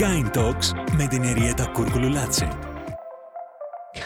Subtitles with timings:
[0.00, 2.48] Kind Talks με την Εριέτα Κούρκουλου Λάτσε.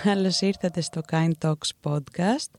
[0.02, 2.50] Καλώς ήρθατε στο Kind Talks podcast.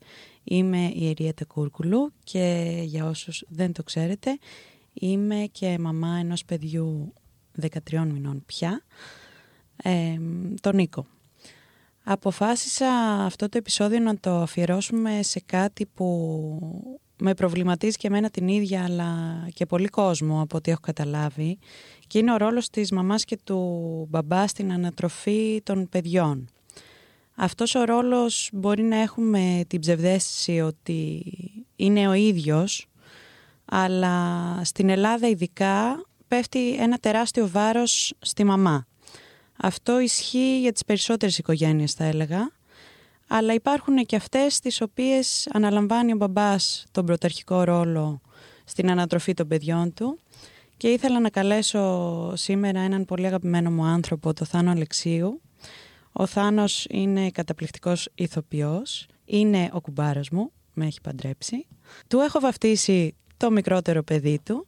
[0.43, 4.37] Είμαι η Εριέτα Κούρκουλου και για όσους δεν το ξέρετε
[4.93, 7.13] είμαι και μαμά ενός παιδιού
[7.61, 8.83] 13 μηνών πια,
[9.83, 10.17] ε,
[10.61, 11.05] τον Νίκο.
[12.03, 12.89] Αποφάσισα
[13.25, 18.83] αυτό το επεισόδιο να το αφιερώσουμε σε κάτι που με προβληματίζει και εμένα την ίδια
[18.83, 19.13] αλλά
[19.53, 21.57] και πολύ κόσμο από ό,τι έχω καταλάβει
[22.07, 23.59] και είναι ο ρόλος της μαμάς και του
[24.09, 26.49] μπαμπά στην ανατροφή των παιδιών.
[27.35, 31.23] Αυτός ο ρόλος μπορεί να έχουμε την ψευδέστηση ότι
[31.75, 32.87] είναι ο ίδιος
[33.65, 38.87] αλλά στην Ελλάδα ειδικά πέφτει ένα τεράστιο βάρος στη μαμά.
[39.57, 42.51] Αυτό ισχύει για τις περισσότερες οικογένειες θα έλεγα,
[43.27, 48.21] αλλά υπάρχουν και αυτές τις οποίες αναλαμβάνει ο μπαμπάς τον πρωταρχικό ρόλο
[48.63, 50.19] στην ανατροφή των παιδιών του
[50.77, 55.41] και ήθελα να καλέσω σήμερα έναν πολύ αγαπημένο μου άνθρωπο, το Θάνο Αλεξίου.
[56.11, 61.67] Ο Θάνος είναι καταπληκτικός ηθοποιός, είναι ο κουμπάρος μου, με έχει παντρέψει.
[62.07, 64.67] Του έχω βαφτίσει το μικρότερο παιδί του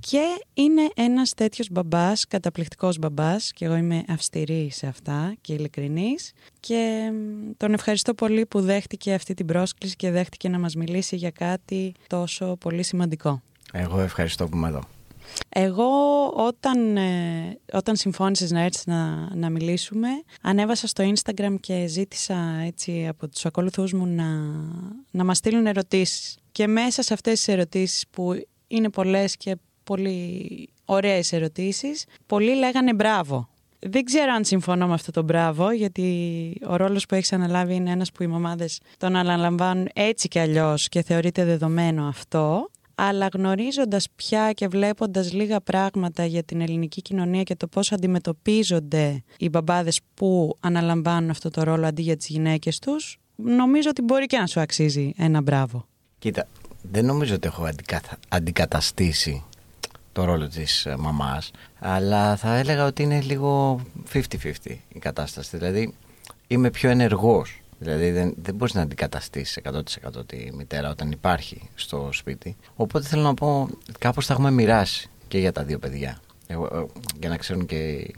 [0.00, 6.32] και είναι ένας τέτοιος μπαμπάς, καταπληκτικός μπαμπάς και εγώ είμαι αυστηρή σε αυτά και ειλικρινής
[6.60, 7.10] και
[7.56, 11.94] τον ευχαριστώ πολύ που δέχτηκε αυτή την πρόσκληση και δέχτηκε να μας μιλήσει για κάτι
[12.06, 13.42] τόσο πολύ σημαντικό.
[13.72, 14.80] Εγώ ευχαριστώ που είμαι εδώ.
[15.48, 15.88] Εγώ
[16.28, 20.08] όταν, ε, όταν συμφώνησες να έρθεις να, να μιλήσουμε
[20.42, 24.28] ανέβασα στο Instagram και ζήτησα έτσι από τους ακολουθούς μου να,
[25.10, 26.38] να μας στείλουν ερωτήσεις.
[26.52, 28.32] Και μέσα σε αυτές τις ερωτήσεις που
[28.66, 29.56] είναι πολλές και
[29.90, 33.48] πολύ ωραίες ερωτήσεις, πολλοί λέγανε μπράβο.
[33.78, 36.06] Δεν ξέρω αν συμφωνώ με αυτό το μπράβο, γιατί
[36.66, 40.88] ο ρόλος που έχεις αναλάβει είναι ένας που οι μαμάδες τον αναλαμβάνουν έτσι κι αλλιώς
[40.88, 42.70] και θεωρείται δεδομένο αυτό.
[42.94, 49.22] Αλλά γνωρίζοντας πια και βλέποντας λίγα πράγματα για την ελληνική κοινωνία και το πώς αντιμετωπίζονται
[49.38, 54.26] οι μπαμπάδες που αναλαμβάνουν αυτό το ρόλο αντί για τις γυναίκες τους, νομίζω ότι μπορεί
[54.26, 55.86] και να σου αξίζει ένα μπράβο.
[56.18, 56.46] Κοίτα,
[56.82, 57.68] δεν νομίζω ότι έχω
[58.28, 59.44] αντικαταστήσει
[60.12, 61.50] το ρόλο της ε, μαμάς.
[61.78, 63.80] Αλλά θα έλεγα ότι είναι λίγο
[64.12, 64.22] 50-50
[64.88, 65.56] η κατάσταση.
[65.56, 65.94] Δηλαδή
[66.46, 67.62] είμαι πιο ενεργός.
[67.78, 72.56] Δηλαδή δεν, δεν μπορείς να αντικαταστήσεις 100% τη μητέρα όταν υπάρχει στο σπίτι.
[72.76, 76.20] Οπότε θέλω να πω κάπως θα έχουμε μοιράσει και για τα δύο παιδιά.
[76.46, 76.56] Ε,
[77.20, 78.10] για να ξέρουν και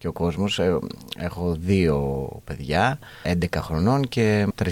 [0.00, 0.58] και ο κόσμος.
[0.58, 0.78] Ε,
[1.16, 4.70] έχω δύο παιδιά, 11 χρονών και 3,5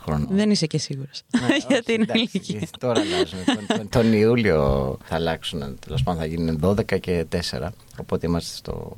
[0.00, 0.28] χρονών.
[0.30, 2.60] Δεν είσαι και σίγουρος ναι, για την ηλικία.
[2.80, 3.38] Τώρα αλλάζουν.
[3.66, 7.68] τον, τον, Ιούλιο θα αλλάξουν, τέλος πάντων θα γίνουν 12 και 4.
[8.00, 8.96] Οπότε είμαστε στο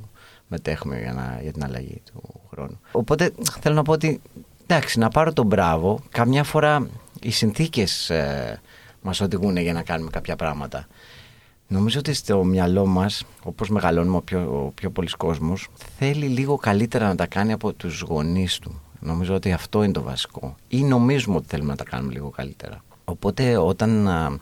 [0.48, 2.80] μετέχουμε για, να, για την αλλαγή του χρόνου.
[2.92, 4.20] Οπότε θέλω να πω ότι
[4.66, 6.00] εντάξει, να πάρω τον μπράβο.
[6.10, 6.88] Καμιά φορά
[7.20, 8.60] οι συνθήκες ε,
[9.02, 10.86] μας οδηγούν για να κάνουμε κάποια πράγματα.
[11.68, 15.68] Νομίζω ότι στο μυαλό μας, όπως μεγαλώνουμε ο πιο, ο πιο πολλή κόσμος,
[15.98, 18.80] θέλει λίγο καλύτερα να τα κάνει από τους γονείς του.
[19.00, 20.54] Νομίζω ότι αυτό είναι το βασικό.
[20.68, 22.84] Ή νομίζουμε ότι θέλουμε να τα κάνουμε λίγο καλύτερα.
[23.04, 24.38] Οπότε όταν α,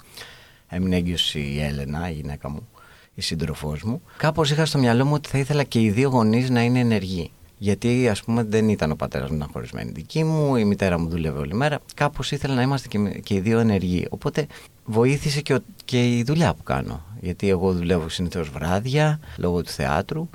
[0.68, 2.68] έμεινε έγκυος η Έλενα, η γυναίκα μου,
[3.14, 6.50] η σύντροφός μου, κάπως είχα στο μυαλό μου ότι θα ήθελα και οι δύο γονείς
[6.50, 7.30] να είναι ενεργοί.
[7.64, 11.08] Γιατί ας πούμε δεν ήταν ο πατέρας μου, ήταν χωρισμένη δική μου, η μητέρα μου
[11.08, 11.78] δούλευε όλη μέρα.
[11.94, 14.06] Κάπως ήθελα να είμαστε και, και οι δύο ενεργοί.
[14.10, 14.46] Οπότε
[14.84, 17.02] βοήθησε και, και η δουλειά που κάνω.
[17.20, 20.28] Γιατί εγώ δουλεύω συνήθως βράδια λόγω του θεάτρου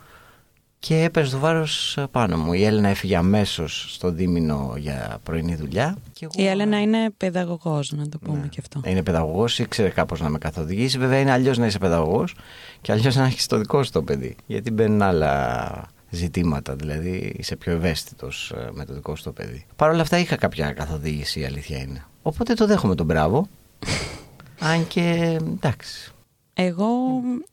[0.80, 2.54] και έπαιζε το βάρος πάνω μου.
[2.54, 5.98] Η Έλενα έφυγε αμέσως στο δίμηνο για πρωινή δουλειά.
[6.14, 6.34] Και εγώ...
[6.44, 8.48] Η Έλενα είναι παιδαγωγός, να το πούμε ναι.
[8.48, 8.82] και αυτό.
[8.86, 10.98] Είναι παιδαγωγός, ήξερε κάπως να με καθοδηγήσει.
[10.98, 12.36] Βέβαια είναι αλλιώς να είσαι παιδαγωγός
[12.82, 14.36] και αλλιώς να έχεις το δικό σου το παιδί.
[14.46, 19.66] Γιατί μπαίνουν άλλα ζητήματα, δηλαδή είσαι πιο ευαίσθητος ε, με το δικό σου το παιδί.
[19.76, 22.06] Παρ' όλα αυτά είχα κάποια καθοδήγηση, η αλήθεια είναι.
[22.22, 23.48] Οπότε το δέχομαι τον μπράβο.
[24.60, 26.12] Αν και εντάξει.
[26.54, 26.88] Εγώ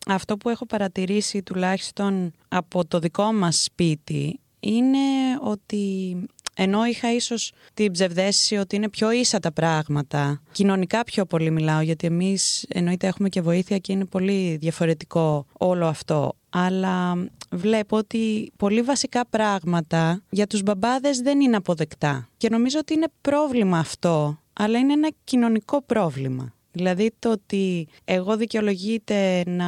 [0.06, 4.98] αυτό που έχω παρατηρήσει τουλάχιστον από το δικό μας σπίτι είναι
[5.42, 6.16] ότι
[6.58, 11.80] ενώ είχα ίσως την ψευδέστηση ότι είναι πιο ίσα τα πράγματα, κοινωνικά πιο πολύ μιλάω
[11.80, 16.32] γιατί εμείς εννοείται έχουμε και βοήθεια και είναι πολύ διαφορετικό όλο αυτό.
[16.50, 17.16] Αλλά
[17.56, 22.28] βλέπω ότι πολύ βασικά πράγματα για τους μπαμπάδες δεν είναι αποδεκτά.
[22.36, 26.54] Και νομίζω ότι είναι πρόβλημα αυτό, αλλά είναι ένα κοινωνικό πρόβλημα.
[26.72, 29.66] Δηλαδή το ότι εγώ δικαιολογείται να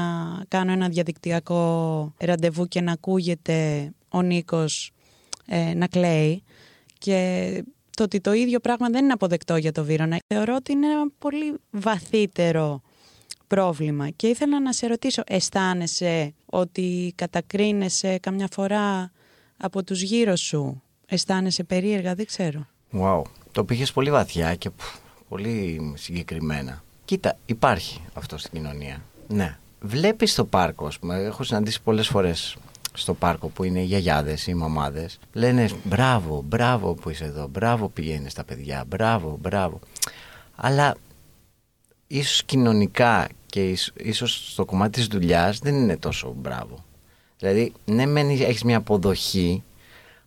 [0.49, 4.90] κάνω ένα διαδικτυακό ραντεβού και να ακούγεται ο Νίκος
[5.46, 6.43] ε, να κλαίει
[6.99, 7.64] και
[7.96, 10.19] το ότι το ίδιο πράγμα δεν είναι αποδεκτό για το Βύρονα.
[10.26, 12.81] Θεωρώ ότι είναι ένα πολύ βαθύτερο
[13.48, 19.10] πρόβλημα και ήθελα να σε ρωτήσω, αισθάνεσαι ότι κατακρίνεσαι καμιά φορά
[19.56, 22.66] από τους γύρω σου, αισθάνεσαι περίεργα, δεν ξέρω.
[22.92, 23.22] Wow,
[23.52, 24.70] το πήγες πολύ βαθιά και
[25.28, 26.82] πολύ συγκεκριμένα.
[27.04, 29.02] Κοίτα, υπάρχει αυτό στην κοινωνία.
[29.28, 29.58] Ναι.
[29.80, 32.56] βλέπεις στο πάρκο, ας πούμε, έχω συναντήσει πολλές φορές
[32.92, 37.88] στο πάρκο που είναι οι γιαγιάδες, οι μαμάδες, λένε μπράβο, μπράβο που είσαι εδώ, μπράβο
[37.88, 39.80] πηγαίνεις τα παιδιά, μπράβο, μπράβο.
[40.56, 40.94] Αλλά
[42.06, 46.84] ίσως κοινωνικά και ίσως στο κομμάτι της δουλειάς δεν είναι τόσο μπράβο.
[47.38, 49.62] Δηλαδή, ναι, μεν έχεις μια αποδοχή,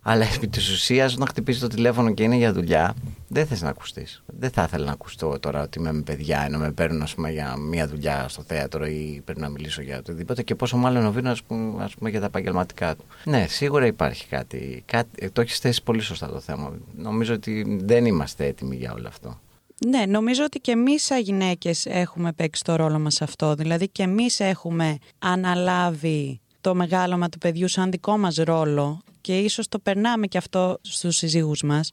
[0.02, 2.94] αλλά επί της ουσίας, όταν χτυπήσεις το τηλέφωνο και είναι για δουλειά,
[3.28, 4.22] δεν θες να ακουστείς.
[4.26, 7.30] Δεν θα ήθελα να ακουστώ τώρα ότι είμαι με παιδιά, ενώ με παίρνουν ας πούμε,
[7.30, 10.42] για μια δουλειά στο θέατρο ή πρέπει να μιλήσω για οτιδήποτε.
[10.42, 13.04] Και πόσο μάλλον ο Βίνο, ας πούμε, ας πούμε, για τα επαγγελματικά του.
[13.24, 14.82] Ναι, σίγουρα υπάρχει κάτι.
[14.86, 16.72] κάτι το έχεις θέσει πολύ σωστά το θέμα.
[16.96, 19.40] Νομίζω ότι δεν είμαστε έτοιμοι για όλο αυτό.
[19.86, 23.54] Ναι, νομίζω ότι και εμείς σαν γυναίκες έχουμε παίξει το ρόλο μας αυτό.
[23.54, 29.68] Δηλαδή και εμείς έχουμε αναλάβει το μεγάλωμα του παιδιού σαν δικό μας ρόλο και ίσως
[29.68, 31.92] το περνάμε και αυτό στους συζύγους μας,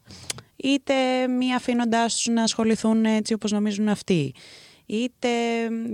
[0.56, 0.94] είτε
[1.28, 4.34] μη αφήνοντάς τους να ασχοληθούν έτσι όπως νομίζουν αυτοί,
[4.86, 5.28] είτε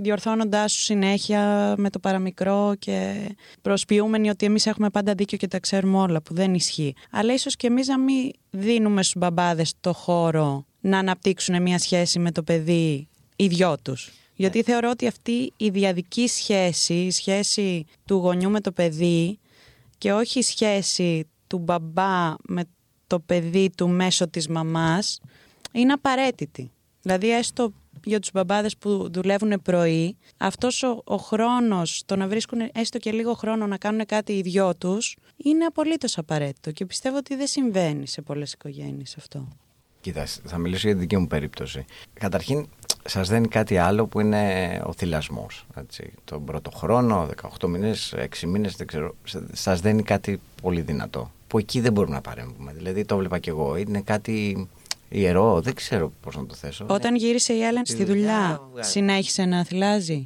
[0.00, 3.28] διορθώνοντάς τους συνέχεια με το παραμικρό και
[3.62, 6.94] προσποιούμενοι ότι εμείς έχουμε πάντα δίκιο και τα ξέρουμε όλα, που δεν ισχύει.
[7.10, 12.18] Αλλά ίσως και εμείς να μην δίνουμε στους μπαμπάδες το χώρο να αναπτύξουν μια σχέση
[12.18, 14.12] με το παιδί οι δυο τους.
[14.34, 19.38] Γιατί θεωρώ ότι αυτή η διαδική σχέση, η σχέση του γονιού με το παιδί
[19.98, 22.64] και όχι η σχέση του μπαμπά με
[23.06, 25.20] το παιδί του μέσω της μαμάς
[25.72, 26.70] είναι απαραίτητη.
[27.02, 27.72] Δηλαδή έστω
[28.04, 33.12] για τους μπαμπάδες που δουλεύουν πρωί, αυτός ο, ο χρόνος, το να βρίσκουν έστω και
[33.12, 37.46] λίγο χρόνο να κάνουν κάτι οι δυο τους, είναι απολύτως απαραίτητο και πιστεύω ότι δεν
[37.46, 39.48] συμβαίνει σε πολλές οικογένειες αυτό.
[40.06, 41.84] Κοίτα, θα μιλήσω για την δική μου περίπτωση.
[42.12, 42.68] Καταρχήν,
[43.04, 45.66] σας δένει κάτι άλλο που είναι ο θυλασμός.
[46.24, 47.28] Τον πρώτο χρόνο,
[47.60, 49.14] 18 μήνες, 6 μήνες, δεν ξέρω.
[49.52, 51.30] Σας δένει κάτι πολύ δυνατό.
[51.46, 52.72] Που εκεί δεν μπορούμε να παρέμβουμε.
[52.76, 53.76] Δηλαδή, το έβλεπα κι εγώ.
[53.76, 54.68] Είναι κάτι
[55.08, 56.86] ιερό, δεν ξέρω πώς να το θέσω.
[56.88, 60.24] Όταν γύρισε η Έλεν στη δουλειά, συνέχισε να θυλάζει;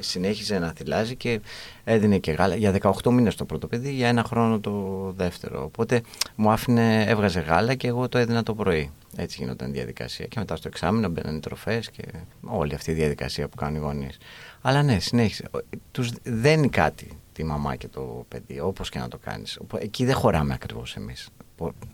[0.00, 1.40] Συνέχισε να θυλάζει και
[1.84, 2.54] έδινε και γάλα.
[2.54, 2.70] Για
[3.02, 4.72] 18 μήνες το πρώτο παιδί, για ένα χρόνο το
[5.16, 5.64] δεύτερο.
[5.64, 6.02] Οπότε
[6.34, 8.90] μου άφηνε, έβγαζε γάλα και εγώ το έδινα το πρωί.
[9.20, 10.26] Έτσι γινόταν η διαδικασία.
[10.26, 12.02] Και μετά στο εξάμεινο μπαίνανε οι τροφές και
[12.40, 14.18] όλη αυτή η διαδικασία που κάνουν οι γονείς.
[14.60, 15.44] Αλλά ναι, συνέχισε.
[15.90, 19.58] Τους δένει κάτι τη μαμά και το παιδί, όπως και να το κάνεις.
[19.78, 21.28] Εκεί δεν χωράμε ακριβώς εμείς.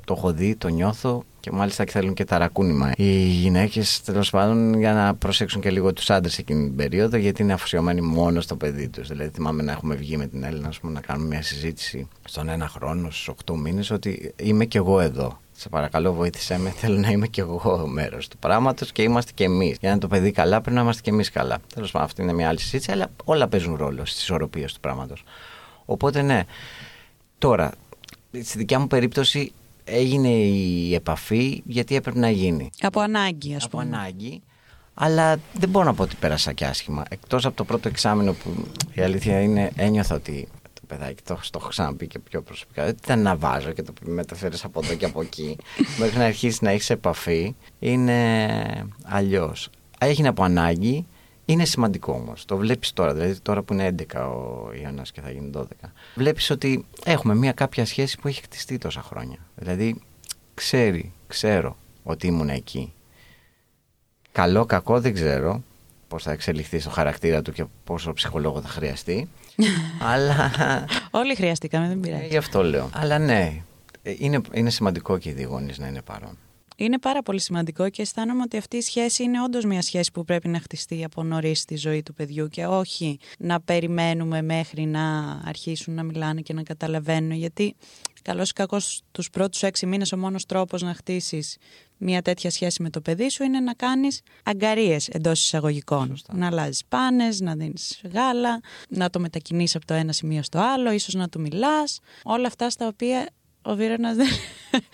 [0.04, 2.92] Το έχω δει, το νιώθω και μάλιστα και θέλουν και ταρακούνημα.
[2.96, 7.42] Οι γυναίκες τέλος πάντων για να προσέξουν και λίγο τους άντρες εκείνη την περίοδο γιατί
[7.42, 9.08] είναι αφοσιωμένοι μόνο στο παιδί τους.
[9.08, 12.68] Δηλαδή θυμάμαι να έχουμε βγει με την Έλληνα πούμε, να κάνουμε μια συζήτηση στον ένα
[12.68, 15.38] χρόνο, στους 8 μήνες, ότι είμαι κι εγώ εδώ.
[15.56, 16.70] Σε παρακαλώ, βοήθησέ με.
[16.80, 19.70] Θέλω να είμαι κι εγώ μέρος του πράγματος και είμαστε κι εμείς.
[19.70, 21.58] Για να είναι το παιδί καλά, πρέπει να είμαστε κι εμείς καλά.
[21.74, 25.24] Τέλος πάντων, αυτή είναι μια άλλη συζήτηση, αλλά όλα παίζουν ρόλο στις ισορροπίες του πράγματος.
[25.84, 26.44] Οπότε, ναι.
[27.38, 27.72] Τώρα,
[28.42, 29.52] στη δικιά μου περίπτωση
[29.84, 32.70] έγινε η επαφή γιατί έπρεπε να γίνει.
[32.80, 33.82] Από ανάγκη, ας πούμε.
[33.82, 34.42] Από ανάγκη.
[34.94, 37.02] Αλλά δεν μπορώ να πω ότι πέρασα και άσχημα.
[37.08, 38.50] Εκτός από το πρώτο εξάμεινο που
[38.92, 40.63] η αλήθεια είναι ένιωθα ότι το
[40.96, 44.56] παιδάκι, το, το έχω ξαναπεί και πιο προσωπικά, δεν ήταν να βάζω και το μεταφέρει
[44.62, 45.56] από εδώ και από εκεί.
[46.00, 49.70] μέχρι να αρχίσεις να έχεις επαφή είναι αλλιώς.
[49.98, 51.06] Έγινε από ανάγκη
[51.44, 52.44] είναι σημαντικό όμως.
[52.44, 55.62] Το βλέπεις τώρα, δηλαδή τώρα που είναι 11 ο Ιωάννας και θα γίνει 12.
[56.14, 59.38] Βλέπεις ότι έχουμε μια κάποια σχέση που έχει χτιστεί τόσα χρόνια.
[59.54, 60.00] Δηλαδή
[60.54, 62.92] ξέρει, ξέρω ότι ήμουν εκεί.
[64.32, 65.62] Καλό, κακό δεν ξέρω
[66.08, 69.28] πώς θα εξελιχθεί στο χαρακτήρα του και πόσο ψυχολόγο θα χρειαστεί.
[70.12, 70.50] αλλά.
[71.10, 72.26] Όλοι χρειαστήκαμε, δεν πειράζει.
[72.26, 72.90] Γι' αυτό λέω.
[72.94, 73.62] Αλλά ναι,
[74.02, 76.38] είναι, είναι σημαντικό και οι δύο να είναι παρόν.
[76.76, 80.24] Είναι πάρα πολύ σημαντικό και αισθάνομαι ότι αυτή η σχέση είναι όντως μια σχέση που
[80.24, 85.30] πρέπει να χτιστεί από νωρίς στη ζωή του παιδιού και όχι να περιμένουμε μέχρι να
[85.44, 87.30] αρχίσουν να μιλάνε και να καταλαβαίνουν.
[87.30, 87.76] Γιατί
[88.22, 88.76] καλό ή κακό
[89.10, 91.56] τους πρώτους έξι μήνες ο μόνος τρόπος να χτίσεις
[92.04, 96.06] μια τέτοια σχέση με το παιδί σου είναι να κάνεις αγκαρίες εντός εισαγωγικών.
[96.08, 96.36] Σωστά.
[96.36, 100.92] Να αλλάζεις πάνες, να δίνεις γάλα, να το μετακινήσει από το ένα σημείο στο άλλο,
[100.92, 102.00] ίσως να του μιλάς.
[102.22, 103.28] Όλα αυτά στα οποία
[103.62, 104.28] ο Βίρονας δεν,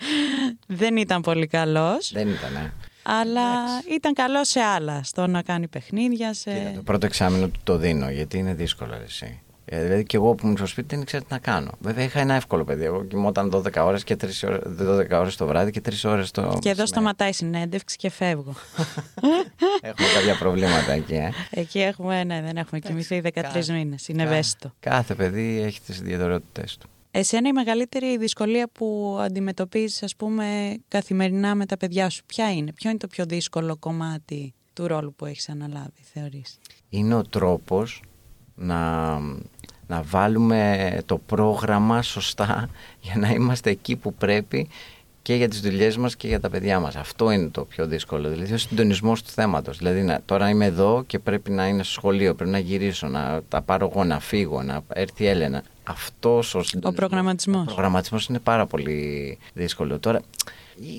[0.81, 2.11] δεν ήταν πολύ καλός.
[2.13, 2.71] Δεν ήταν, ναι.
[3.03, 3.43] Αλλά
[3.89, 6.33] ήταν καλό σε άλλα, στο να κάνει παιχνίδια.
[6.33, 6.71] Σε...
[6.75, 9.41] το πρώτο εξάμεινο του το δίνω, γιατί είναι δύσκολο εσύ.
[9.65, 11.71] Ε, δηλαδή και εγώ που ήμουν στο σπίτι δεν ήξερα τι να κάνω.
[11.79, 12.83] Βέβαια είχα ένα εύκολο παιδί.
[12.83, 16.57] Εγώ κοιμόταν 12 ώρες και 3 ώρες, 12 ώρες το βράδυ και 3 ώρες το.
[16.61, 18.53] Και εδώ σταματάει η συνέντευξη και φεύγω.
[19.81, 21.13] έχουμε κάποια προβλήματα εκεί.
[21.13, 21.31] Ε.
[21.49, 24.07] Εκεί έχουμε, ναι, δεν έχουμε κοιμηθεί 13 μήνες.
[24.07, 24.71] Είναι ευαίσθητο.
[24.79, 26.89] Κάθε παιδί έχει τις ιδιαιτερότητέ του.
[27.11, 32.73] Εσένα η μεγαλύτερη δυσκολία που αντιμετωπίζεις ας πούμε καθημερινά με τα παιδιά σου ποια είναι,
[32.73, 38.01] ποιο είναι το πιο δύσκολο κομμάτι του ρόλου που έχεις αναλάβει θεωρείς; Είναι ο τρόπος
[38.55, 39.09] να,
[39.87, 42.69] να βάλουμε το πρόγραμμα σωστά
[43.01, 44.67] για να είμαστε εκεί που πρέπει
[45.21, 46.95] και για τις δουλειές μας και για τα παιδιά μας.
[46.95, 48.29] Αυτό είναι το πιο δύσκολο.
[48.29, 49.77] Δηλαδή ο συντονισμός του θέματος.
[49.77, 53.41] Δηλαδή να, τώρα είμαι εδώ και πρέπει να είναι στο σχολείο, πρέπει να γυρίσω, να
[53.49, 55.63] τα πάρω εγώ, να φύγω, να έρθει η Έλενα.
[55.83, 56.93] Αυτός ο συντονισμός.
[56.93, 57.61] Ο προγραμματισμός.
[57.61, 59.99] Ο προγραμματισμός είναι πάρα πολύ δύσκολο.
[59.99, 60.21] Τώρα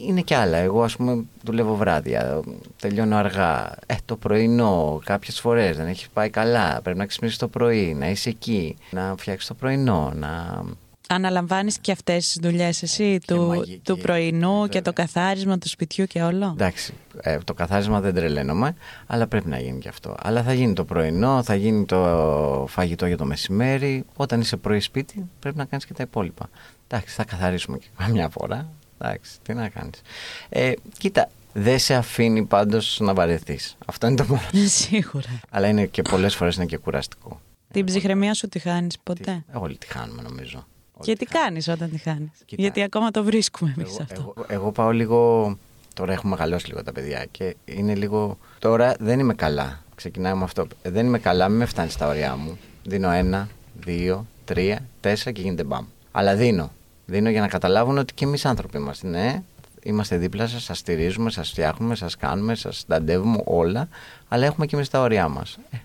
[0.07, 0.57] είναι και άλλα.
[0.57, 2.41] Εγώ, ας πούμε, δουλεύω βράδια.
[2.81, 3.75] Τελειώνω αργά.
[3.87, 6.81] Ε, το πρωινό, κάποιες φορές δεν έχει πάει καλά.
[6.83, 10.63] Πρέπει να ξυπνήσεις το πρωί, να είσαι εκεί, να φτιάξεις το πρωινό, να.
[11.09, 14.67] Αναλαμβάνεις και αυτές τις δουλειές εσύ, του, μαγική, του πρωινού βέβαια.
[14.67, 18.75] και το καθάρισμα του σπιτιού και όλο; Εντάξει, ε, το καθάρισμα δεν τρελαίνομαι,
[19.07, 20.17] αλλά πρέπει να γίνει και αυτό.
[20.23, 24.05] Αλλά θα γίνει το πρωινό, θα γίνει το φαγητό για το μεσημέρι.
[24.17, 26.49] Όταν είσαι πρωί σπίτι, πρέπει να κάνεις και τα υπόλοιπα.
[26.89, 28.69] Εντάξει, θα καθαρίσουμε και καμιά φορά.
[29.03, 30.01] Εντάξει, τι να κάνεις.
[30.49, 33.77] Ε, κοίτα, δεν σε αφήνει πάντως να βαρεθείς.
[33.87, 34.41] Αυτό είναι το μόνο.
[34.69, 35.41] Σίγουρα.
[35.51, 37.41] αλλά είναι και πολλές φορές είναι και κουραστικό.
[37.73, 40.67] Την ψυχραιμία σου τη χάνεις ποτέ; Τι- Όλοι τη χάνουμε νομίζω.
[40.93, 42.63] Όλοι Και τη τι κάνεις όταν τη χάνεις; Κοίτα.
[42.63, 44.21] Γιατί ακόμα το βρίσκουμε εμείς Εγώ, αυτό.
[44.21, 45.57] εγώ, εγώ πάω λίγο.
[45.95, 48.39] Τώρα έχουμε μεγαλώσει λίγο τα παιδιά και είναι λίγο.
[48.59, 49.83] Τώρα δεν είμαι καλά.
[49.95, 50.67] Ξεκινάω με αυτό.
[50.83, 52.59] Ε, Δεν είμαι καλά, μην με φτάνεις στα ωριά μου.
[52.85, 53.49] Δίνω ένα,
[53.81, 55.85] δύο, τρία, τέσσερα και γίνεται μπαμ.
[56.13, 56.71] Αλλά δίνω.
[57.13, 59.09] Δίνω για να καταλάβουν ότι και εμείς άνθρωποι είμαστε.
[59.09, 59.43] Ναι,
[59.83, 63.89] είμαστε δίπλα σας, σας στηρίζουμε, σας φτιάχνουμε, σας κάνουμε, σας συνταντεύουμε όλα.
[64.29, 65.59] Αλλά έχουμε και εμείς τα ωριά μας.
[65.71, 65.77] Ε,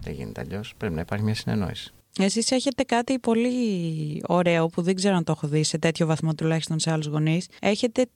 [0.00, 0.74] δεν γίνεται αλλιώς.
[0.76, 1.92] Πρέπει να υπάρχει μια συνεννόηση.
[2.18, 6.34] Εσείς έχετε κάτι πολύ ωραίο που δεν ξέρω αν το έχω δει σε τέτοιο βαθμό
[6.34, 7.46] τουλάχιστον σε άλλους γονείς.
[7.60, 8.06] Έχετε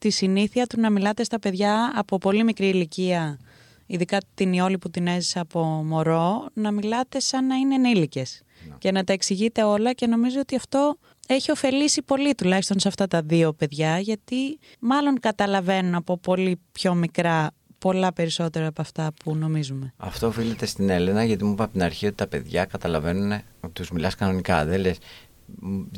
[0.00, 3.38] τη συνήθεια του να μιλάτε στα παιδιά από πολύ μικρή ηλικία,
[3.86, 8.42] ειδικά την Ιόλη που την έζησα από μωρό, να μιλάτε σαν να είναι ενήλικες
[8.78, 10.96] και να τα εξηγείτε όλα και νομίζω ότι αυτό
[11.28, 16.94] έχει ωφελήσει πολύ τουλάχιστον σε αυτά τα δύο παιδιά γιατί μάλλον καταλαβαίνουν από πολύ πιο
[16.94, 19.92] μικρά πολλά περισσότερα από αυτά που νομίζουμε.
[19.96, 23.72] Αυτό οφείλεται στην Έλενα γιατί μου είπε από την αρχή ότι τα παιδιά καταλαβαίνουν ότι
[23.72, 24.64] τους μιλάς κανονικά.
[24.64, 24.98] Δεν λες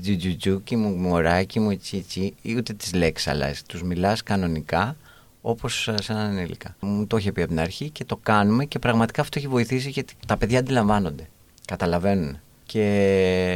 [0.01, 3.63] τζουτζουτζούκι μου, μωράκι μου, τσίτσι, ή ούτε τις λέξεις αλλάζει.
[3.69, 4.97] Τους μιλάς κανονικά
[5.41, 6.77] όπως σε έναν ενήλικα.
[6.81, 9.91] Μου το είχε πει από την αρχή και το κάνουμε και πραγματικά αυτό έχει βοηθήσει
[9.91, 11.29] γιατί τα παιδιά αντιλαμβάνονται.
[11.65, 12.39] Καταλαβαίνουν.
[12.67, 12.83] Και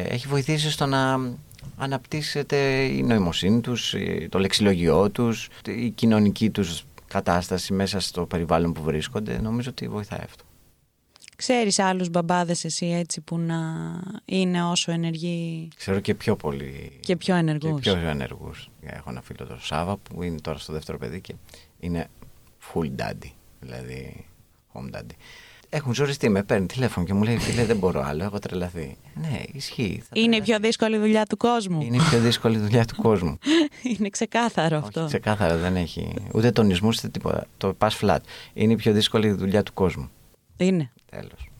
[0.08, 1.18] έχει βοηθήσει στο να
[1.76, 8.72] αναπτύσσεται η νοημοσύνη τους, η- το λεξιλογιό τους, η κοινωνική τους κατάσταση μέσα στο περιβάλλον
[8.72, 9.38] που βρίσκονται.
[9.40, 10.44] Νομίζω ότι βοηθάει αυτό.
[11.37, 13.60] Ξέρεις άλλους μπαμπάδες εσύ έτσι που να
[14.25, 16.98] είναι όσο ενεργοί Ξέρω και πιο πολύ.
[17.00, 17.80] και πιο και ενεργούς.
[17.80, 18.70] πιο ενεργούς.
[18.82, 21.34] Έχω ένα φίλο τον Σάβα που είναι τώρα στο δεύτερο παιδί και
[21.80, 22.06] είναι
[22.72, 23.30] full daddy.
[23.60, 24.26] Δηλαδή
[24.72, 25.14] home daddy.
[25.70, 28.96] Έχουν ζοριστεί, με παίρνει τηλέφωνο και μου λέει: Φίλε, δεν μπορώ άλλο, έχω τρελαθεί.
[29.14, 30.02] Ναι, ισχύει.
[30.08, 30.48] θα Είναι η τρελαθείς.
[30.48, 31.80] πιο δύσκολη δουλειά του κόσμου.
[31.80, 33.38] Είναι η πιο δύσκολη δουλειά του κόσμου.
[33.98, 35.00] Είναι ξεκάθαρο αυτό.
[35.00, 37.46] Όχι, ξεκάθαρα δεν έχει ούτε τονισμούς ούτε τίποτα.
[37.56, 38.18] Το πας flat.
[38.52, 40.10] Είναι η πιο δύσκολη δουλειά του κόσμου.
[40.56, 40.92] Είναι.
[41.10, 41.50] Τέλος.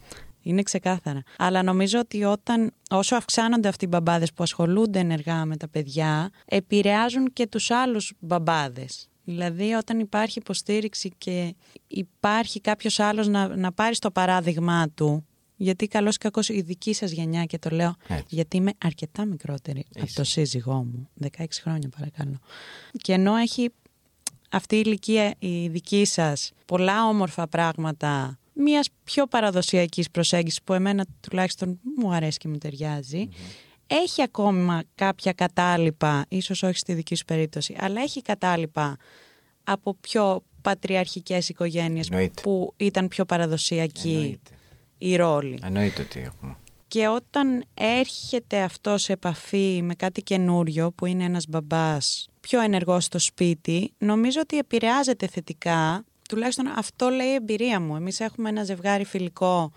[0.43, 1.23] Είναι ξεκάθαρα.
[1.39, 6.31] Αλλά νομίζω ότι όταν, όσο αυξάνονται αυτοί οι μπαμπάδες που ασχολούνται ενεργά με τα παιδιά,
[6.45, 9.09] επηρεάζουν και τους άλλους μπαμπάδες.
[9.29, 11.55] Δηλαδή όταν υπάρχει υποστήριξη και
[11.87, 16.93] υπάρχει κάποιος άλλος να, να πάρει στο παράδειγμά του, γιατί καλώς ή κακώς η δική
[16.93, 18.25] σας γενιά και το λέω, Έτσι.
[18.29, 20.15] γιατί είμαι αρκετά μικρότερη από Είσαι.
[20.15, 21.09] το σύζυγό μου,
[21.39, 22.39] 16 χρόνια παρακαλώ.
[22.93, 23.71] Και ενώ έχει
[24.51, 31.07] αυτή η ηλικία η δική σας πολλά όμορφα πράγματα μιας πιο παραδοσιακής προσέγγισης που εμένα
[31.21, 33.29] τουλάχιστον μου αρέσει και μου ταιριάζει
[33.91, 38.97] έχει ακόμα κάποια κατάλοιπα, ίσως όχι στη δική σου περίπτωση, αλλά έχει κατάλοιπα
[39.65, 42.43] από πιο πατριαρχικές οικογένειες Εννοείται.
[42.43, 44.51] που ήταν πιο παραδοσιακή Εννοείται.
[44.99, 45.59] η ρόλη.
[45.63, 46.57] Εννοείται ότι έχουμε.
[46.89, 53.05] Και όταν έρχεται αυτό σε επαφή με κάτι καινούριο που είναι ένας μπαμπάς πιο ενεργός
[53.05, 57.97] στο σπίτι, νομίζω ότι επηρεάζεται θετικά, τουλάχιστον αυτό λέει η εμπειρία μου.
[57.97, 59.73] Εμείς έχουμε ένα ζευγάρι φιλικό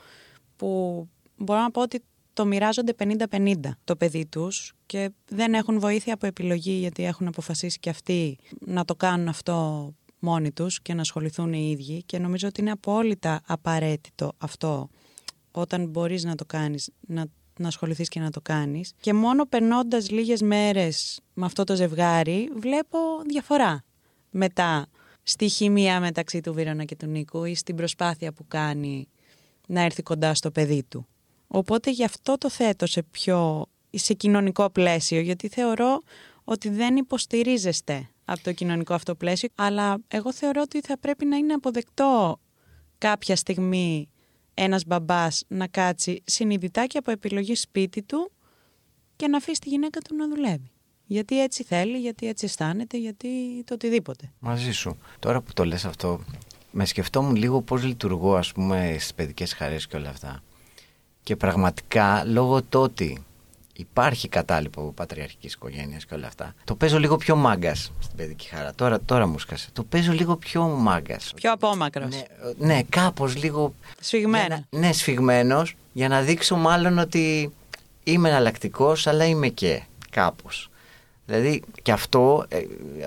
[0.56, 2.04] που μπορώ να πω ότι
[2.34, 2.94] το μοιράζονται
[3.30, 8.38] 50-50 το παιδί τους και δεν έχουν βοήθεια από επιλογή γιατί έχουν αποφασίσει και αυτοί
[8.60, 12.72] να το κάνουν αυτό μόνοι τους και να ασχοληθούν οι ίδιοι και νομίζω ότι είναι
[12.72, 14.90] απόλυτα απαραίτητο αυτό
[15.52, 17.26] όταν μπορείς να το κάνεις, να,
[17.60, 18.94] να ασχοληθείς και να το κάνεις.
[19.00, 22.98] Και μόνο περνώντας λίγες μέρες με αυτό το ζευγάρι, βλέπω
[23.28, 23.84] διαφορά
[24.30, 24.88] μετά
[25.24, 29.08] στη χημεία μεταξύ του Βίρονα και του Νίκου ή στην προσπάθεια που κάνει
[29.68, 31.08] να έρθει κοντά στο παιδί του.
[31.54, 36.02] Οπότε γι' αυτό το θέτω σε πιο σε κοινωνικό πλαίσιο, γιατί θεωρώ
[36.44, 41.36] ότι δεν υποστηρίζεστε από το κοινωνικό αυτό πλαίσιο, αλλά εγώ θεωρώ ότι θα πρέπει να
[41.36, 42.40] είναι αποδεκτό
[42.98, 44.10] κάποια στιγμή
[44.54, 48.32] ένας μπαμπάς να κάτσει συνειδητά και από επιλογή σπίτι του
[49.16, 50.72] και να αφήσει τη γυναίκα του να δουλεύει.
[51.06, 53.28] Γιατί έτσι θέλει, γιατί έτσι αισθάνεται, γιατί
[53.66, 54.32] το οτιδήποτε.
[54.40, 54.98] Μαζί σου.
[55.20, 56.24] Τώρα που το λες αυτό,
[56.72, 60.44] με σκεφτόμουν λίγο πώς λειτουργώ ας πούμε στις παιδικές χαρές και όλα αυτά.
[61.24, 63.24] Και πραγματικά λόγω του ότι
[63.74, 66.54] υπάρχει κατάλοιπο πατριαρχικής οικογένειας και όλα αυτά.
[66.64, 68.74] Το παίζω λίγο πιο μάγκας στην παιδική χαρά.
[68.76, 69.70] Τώρα, τώρα μου σκάσε.
[69.74, 71.32] Το παίζω λίγο πιο μάγκας.
[71.36, 72.10] Πιο απόμακρος.
[72.10, 72.22] Ναι,
[72.58, 73.74] ναι κάπως λίγο.
[74.00, 74.46] Σφιγμένο.
[74.48, 75.76] για να- Ναι, σφιγμένος.
[75.94, 77.54] Για να δείξω μάλλον ότι
[78.04, 80.70] είμαι εναλλακτικός, αλλά είμαι και κάπως.
[81.32, 82.58] Δηλαδή και αυτό ε,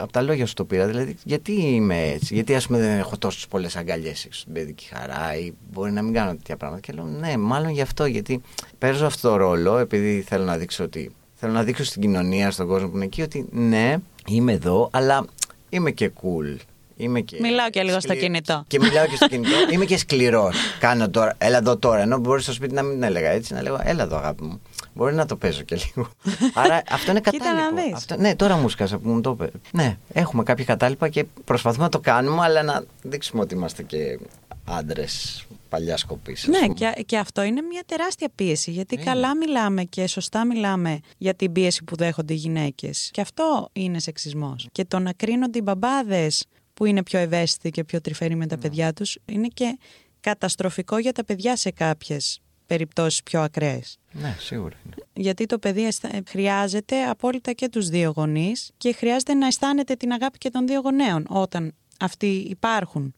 [0.01, 0.87] από τα λόγια σου το πήρα.
[0.87, 4.89] Δηλαδή, γιατί είμαι έτσι, Γιατί ας πούμε δεν έχω τόσες πολλές αγκαλιές έξω στην παιδική
[4.95, 6.83] χαρά ή μπορεί να μην κάνω τέτοια πράγματα.
[6.83, 8.05] Και λέω Ναι, μάλλον γι' αυτό.
[8.05, 8.43] Γιατί
[8.79, 11.15] παίζω αυτό το ρόλο επειδή θέλω να δείξω ότι.
[11.35, 15.25] Θέλω να δείξω στην κοινωνία, στον κόσμο που είναι εκεί, ότι ναι, είμαι εδώ, αλλά
[15.69, 16.57] είμαι και cool.
[16.97, 18.65] Είμαι και Μιλάω και λίγο στο κινητό.
[18.67, 19.57] Και μιλάω και στο κινητό.
[19.71, 20.57] Είμαι και σκληρός.
[20.79, 22.01] Κάνω τώρα, έλα εδώ τώρα.
[22.01, 24.61] Ενώ μπορεί στο σπίτι να μην έλεγα έτσι, να λέγω, έλα εδώ αγάπη μου.
[24.95, 26.09] Μπορεί να το παίζω και λίγο.
[26.55, 27.83] Άρα αυτό είναι Κοίτα να κατάλοιπο.
[27.83, 27.93] δεις.
[27.95, 29.51] Αυτό, ναι, τώρα μου σκάσε που μου το είπε.
[29.73, 34.19] Ναι, έχουμε κάποια κατάλοιπα και προσπαθούμε να το κάνουμε, αλλά να δείξουμε ότι είμαστε και
[34.65, 36.47] άντρες παλιά σκοπής.
[36.47, 38.71] Ναι, και, και αυτό είναι μια τεράστια πίεση.
[38.71, 39.05] Γιατί Είναι.
[39.05, 43.09] καλά μιλάμε και σωστά μιλάμε για την πίεση που δέχονται οι γυναίκες.
[43.13, 44.69] Και αυτό είναι σεξισμός.
[44.73, 48.59] Και το να κρίνονται οι μπαμπάδες που είναι πιο ευαίσθητοι και πιο τρυφεροί με τα
[48.59, 49.79] παιδιά τους είναι και
[50.21, 53.99] καταστροφικό για τα παιδιά σε κάποιες περιπτώσεις πιο ακραίες.
[54.13, 54.95] Ναι, σίγουρα είναι.
[55.13, 60.13] Γιατί το παιδί αισθα- χρειάζεται απόλυτα και τους δύο γονείς και χρειάζεται να αισθάνεται την
[60.13, 63.15] αγάπη και των δύο γονέων όταν αυτοί υπάρχουν,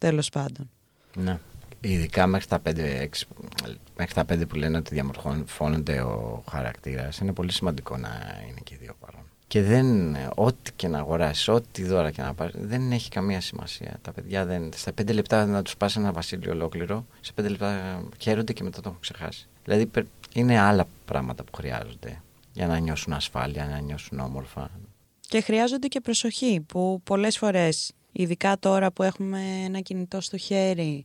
[0.00, 0.70] τέλος πάντων.
[1.16, 1.38] Ναι.
[1.80, 3.08] Ειδικά μέχρι τα 5,
[3.96, 8.08] μέχρι τα 5 που λένε ότι διαμορφώνονται ο χαρακτήρας, είναι πολύ σημαντικό να
[8.48, 9.03] είναι και οι δύο παρόν.
[9.54, 13.98] Και δεν, ό,τι και να αγοράσεις, ό,τι δώρα και να πάρεις, δεν έχει καμία σημασία.
[14.02, 14.70] Τα παιδιά δεν.
[14.74, 18.80] Στα 5 λεπτά να τους πας ένα βασίλειο ολόκληρο, σε 5 λεπτά χαίρονται και μετά
[18.80, 19.48] το έχουν ξεχάσει.
[19.64, 24.70] Δηλαδή πε- είναι άλλα πράγματα που χρειάζονται για να νιώσουν ασφάλεια, να νιώσουν όμορφα.
[25.20, 31.04] Και χρειάζονται και προσοχή που πολλές φορές, ειδικά τώρα που έχουμε ένα κινητό στο χέρι,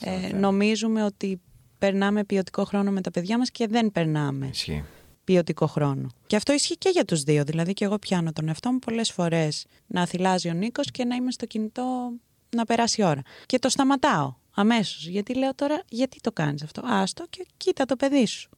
[0.00, 1.40] ε, νομίζουμε ότι
[1.78, 4.84] περνάμε ποιοτικό χρόνο με τα παιδιά μας και δεν περνάμε Ισχύει.
[5.28, 6.08] Ποιοτικό χρόνο.
[6.26, 7.44] Και αυτό ισχύει και για τους δύο.
[7.44, 11.14] Δηλαδή και εγώ πιάνω τον εαυτό μου πολλές φορές να θυλάζει ο Νίκος και να
[11.14, 12.12] είμαι στο κινητό
[12.56, 13.22] να περάσει η ώρα.
[13.46, 15.06] Και το σταματάω αμέσως.
[15.06, 18.50] Γιατί λέω τώρα γιατί το κάνεις αυτό; Άστο και κοίτα το παιδί σου.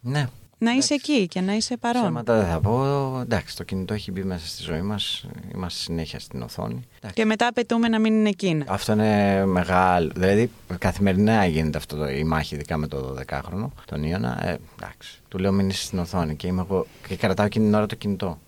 [0.00, 0.28] Ναι.
[0.62, 2.02] Να είσαι εκεί και να είσαι παρόν.
[2.02, 3.18] Ψέματα δεν θα πω.
[3.20, 5.24] Εντάξει, το κινητό έχει μπει μέσα στη ζωή μας.
[5.54, 6.82] Είμαστε συνέχεια στην οθόνη.
[6.96, 7.14] Εντάξει.
[7.14, 8.64] Και μετά απαιτούμε να μην είναι εκείνα.
[8.68, 10.10] Αυτό είναι μεγάλο.
[10.14, 14.46] Δηλαδή, καθημερινά γίνεται αυτό το, η μάχη, ειδικά με το 12χρονο, τον Ιωνα.
[14.48, 15.20] Ε, εντάξει.
[15.28, 17.94] Του λέω μην είσαι στην οθόνη και, είμαι εγώ, και κρατάω εκείνη την ώρα το
[17.94, 18.38] κινητό.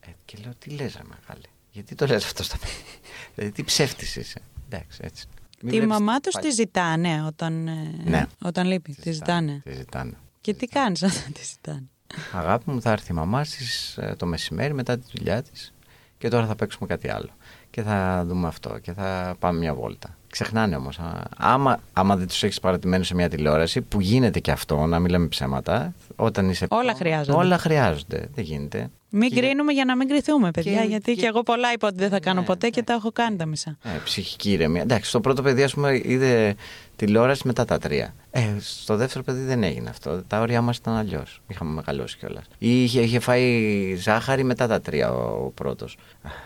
[0.00, 2.74] Ε, και λέω, τι λες, ρε μεγάλη; Γιατί το λες αυτό στα παιδιά.
[3.34, 5.26] δηλαδή, τι ψεύτης είσαι; Εντάξει, έτσι.
[5.62, 8.26] Μην Τη βλέπεις μαμά τους πάλι- τη ζητάνε όταν, ε, Ναι.
[8.42, 8.92] όταν λείπει.
[8.94, 9.60] Τη ζητάνε.
[9.64, 10.12] Τη ζητάνε.
[10.42, 11.84] Και τι κάνεις όταν τη ζητάνε;
[12.32, 15.72] Αγάπη μου, θα έρθει η μαμά της ε, το μεσημέρι μετά τη δουλειά της
[16.18, 17.28] και τώρα θα παίξουμε κάτι άλλο.
[17.70, 20.16] Και θα δούμε αυτό και θα πάμε μια βόλτα.
[20.30, 20.98] Ξεχνάνε όμως.
[20.98, 24.98] α, Άμα, άμα δεν τους έχεις παρατημένο σε μια τηλεόραση, που γίνεται και αυτό, να
[24.98, 26.66] μην λέμε ψέματα, όταν είσαι...
[26.70, 27.38] Όλα χρειάζονται.
[27.38, 28.28] Όλα χρειάζονται.
[28.34, 28.90] Δεν γίνεται.
[29.14, 30.80] Μην Και- κρίνουμε για να μην κρυθούμε, παιδιά.
[30.80, 31.26] Και- γιατί και- και...
[31.26, 32.86] εγώ πολλά είπα ότι δεν θα κάνω Ναι, ποτέ και ναι.
[32.86, 33.78] τα έχω κάνει τα μισά.
[33.82, 34.82] Ε, ψυχική ηρεμία.
[34.82, 36.54] Εντάξει, το πρώτο παιδί, ας πούμε, είδε
[36.96, 38.14] τηλεόραση μετά τα τρία.
[38.30, 40.22] Ε, στο δεύτερο παιδί δεν έγινε αυτό.
[40.26, 41.40] Τα όρια μας ήταν αλλιώς.
[41.48, 42.44] Είχαμε μεγαλώσει κιόλας.
[42.58, 45.96] Ή είχε, είχε φάει ζάχαρη μετά τα τρία ο, ο πρώτος.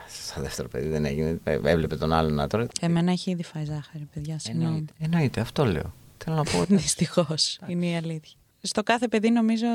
[0.08, 1.38] Στο δεύτερο παιδί δεν έγινε.
[1.44, 2.66] Ε, έβλεπε τον άλλον να τρώει.
[2.80, 4.38] Εμένα έχει ήδη φάει ζάχαρη, παιδιά.
[4.38, 4.66] Συγγνώμη.
[4.68, 5.94] Εννοείται, εννοείται, αυτό λέω.
[6.24, 6.76] Θέλω να πω ότι.
[6.86, 7.58] Δυστυχώς.
[7.66, 8.36] Είναι η αλήθεια.
[8.62, 9.66] Στο κάθε παιδί νομίζω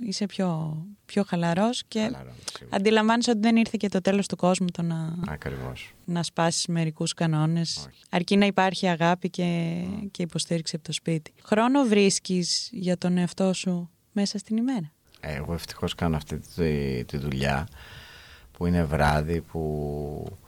[0.00, 2.76] είσαι πιο, πιο χαλαρός και Χαλαρός, σίγουρα.
[2.76, 5.94] αντιλαμβάνεσαι ότι δεν ήρθε και το τέλος του κόσμου το να, Ακριβώς.
[6.04, 7.76] να σπάσεις μερικούς κανόνες.
[7.88, 8.02] Όχι.
[8.10, 11.32] Αρκεί να υπάρχει αγάπη και, και υποστήριξη από το σπίτι.
[11.42, 17.16] Χρόνο βρίσκεις για τον εαυτό σου μέσα στην ημέρα; Εγώ ευτυχώς κάνω αυτή τη, τη
[17.16, 17.68] δουλειά
[18.52, 20.38] που είναι βράδυ που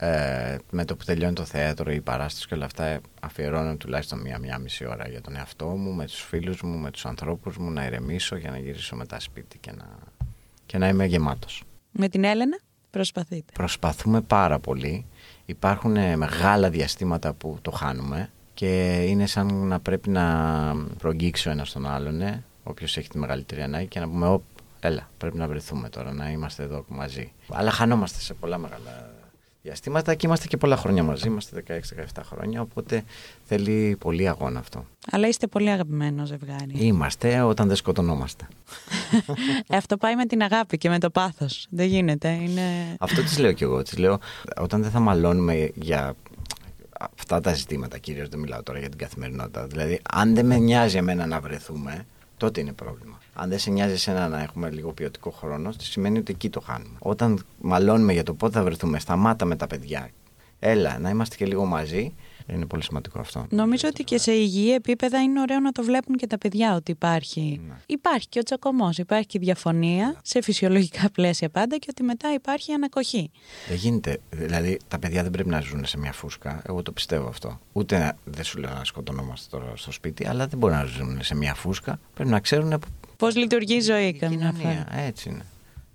[0.00, 3.76] ε, με το που τελειώνει το θέατρο ή η παράσταση και όλα αυτά ε, αφιερώνω
[3.76, 7.56] τουλάχιστον μία-μία μισή ώρα για τον εαυτό μου, με τους φίλους μου, με τους ανθρώπους
[7.56, 9.84] μου να ηρεμήσω για να γυρίσω μετά σπίτι και να,
[10.66, 11.62] και να είμαι γεμάτος.
[11.90, 12.58] Με την Έλενα
[12.90, 13.52] προσπαθείτε.
[13.52, 15.06] Προσπαθούμε πάρα πολύ.
[15.46, 21.50] Υπάρχουν ε, μεγάλα διαστήματα που το χάνουμε και είναι σαν να πρέπει να προγγίξει ο
[21.50, 24.42] ένας τον άλλον, ε, όποιος έχει τη μεγαλύτερη ανάγκη και να πούμε «Οπ,
[24.80, 27.32] έλα, πρέπει να βρεθούμε τώρα, να είμαστε εδώ μαζί».
[27.52, 29.16] Αλλά χανόμαστε σε πολλά μεγάλα
[29.62, 31.62] διαστήματα και είμαστε και πολλά χρόνια μαζί, είμαστε
[32.16, 33.04] 16-17 χρόνια, οπότε
[33.44, 34.86] θέλει πολύ αγώνα αυτό.
[35.10, 36.72] Αλλά είστε πολύ αγαπημένο ζευγάρι.
[36.72, 38.48] Είμαστε όταν δεν σκοτωνόμαστε.
[39.70, 41.66] Ε, αυτό πάει με την αγάπη και με το πάθος.
[41.70, 42.28] Δεν γίνεται.
[42.28, 42.96] Είναι...
[42.98, 43.82] Αυτό τη λέω κι εγώ.
[43.82, 44.18] Της λέω,
[44.56, 46.14] όταν δεν θα μαλώνουμε για
[47.18, 49.66] αυτά τα ζητήματα, κυρίως δεν μιλάω τώρα για την καθημερινότητα.
[49.66, 52.06] Δηλαδή, αν δεν με νοιάζει εμένα να βρεθούμε,
[52.38, 53.18] τότε είναι πρόβλημα.
[53.34, 56.96] Αν δεν σε νοιάζει εσένα να έχουμε λίγο ποιοτικό χρόνο, σημαίνει ότι εκεί το χάνουμε.
[56.98, 60.10] Όταν μαλώνουμε για το πότε θα βρεθούμε, σταμάτα με τα παιδιά.
[60.58, 62.14] Έλα, να είμαστε και λίγο μαζί,
[62.52, 63.46] Είναι πολύ σημαντικό αυτό.
[63.50, 66.90] Νομίζω ότι και σε υγιή επίπεδα είναι ωραίο να το βλέπουν και τα παιδιά ότι
[66.90, 67.60] υπάρχει.
[67.68, 67.74] Ναι.
[67.86, 72.32] Υπάρχει και ο τσακωμός, υπάρχει και η διαφωνία σε φυσιολογικά πλαίσια πάντα και ότι μετά
[72.32, 73.30] υπάρχει ανακοχή.
[73.68, 74.20] Δεν γίνεται.
[74.30, 76.62] Δηλαδή, τα παιδιά δεν πρέπει να ζουν σε μια φούσκα.
[76.68, 77.60] Εγώ το πιστεύω αυτό.
[77.72, 81.22] Ούτε να- δεν σου λέω να σκοτωνόμαστε τώρα στο σπίτι, αλλά δεν μπορούν να ζουν
[81.22, 82.00] σε μια φούσκα.
[82.14, 84.58] Πρέπει να ξέρουν από Πώς λειτουργεί η ζωή, η καμιά φορά.
[84.58, 84.86] κοινωνία.
[84.92, 85.44] Έτσι είναι.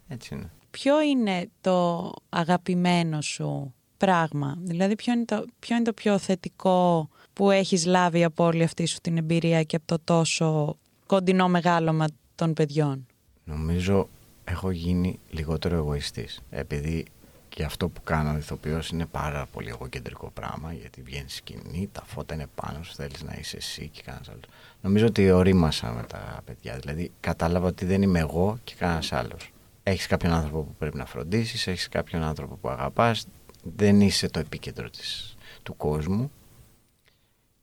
[0.07, 0.49] Έτσι είναι.
[0.71, 3.73] Ποιο είναι το αγαπημένο σου
[4.05, 8.63] πράγμα, δηλαδή ποιο είναι το, ποιο, είναι το πιο θετικό που έχεις λάβει από όλη
[8.63, 13.05] αυτή σου την εμπειρία και από το τόσο κοντινό μεγάλωμα των παιδιών;
[13.43, 14.09] Νομίζω
[14.43, 16.41] έχω γίνει λιγότερο εγωιστής.
[16.49, 17.05] Επειδή
[17.49, 22.33] και αυτό που κάνω ηθοποιός είναι πάρα πολύ εγωκεντρικό πράγμα γιατί βγαίνει σκηνή, τα φώτα
[22.33, 24.43] είναι πάνω σου, θέλεις να είσαι εσύ και κανένας άλλος.
[24.81, 26.77] Νομίζω ότι ορίμασα με τα παιδιά.
[26.77, 29.51] Δηλαδή κατάλαβα ότι δεν είμαι εγώ και κανένας άλλος.
[29.83, 33.27] Έχεις κάποιον άνθρωπο που πρέπει να φροντίσεις, έχεις κάποιον άνθρωπο που αγαπάς,
[33.63, 36.31] δεν είσαι το επίκεντρο της, του κόσμου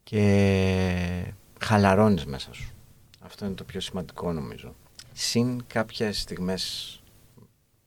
[0.03, 2.73] και χαλαρώνεις μέσα σου.
[3.21, 4.75] Αυτό είναι το πιο σημαντικό νομίζω.
[5.13, 6.95] Συν κάποιες στιγμές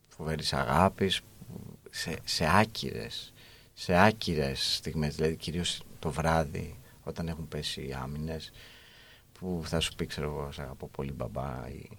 [0.08, 1.22] φοβερής αγάπης
[1.90, 3.34] σε, σε άκυρες
[3.74, 8.52] σε άκυρες στιγμές δηλαδή κυρίως το βράδυ όταν έχουν πέσει οι άμυνες
[9.40, 11.90] που θα σου πει ξέρω εγώ «Σ' αγαπώ πολύ μπαμπά ή...